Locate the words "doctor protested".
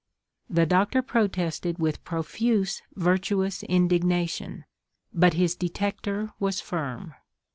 0.65-1.77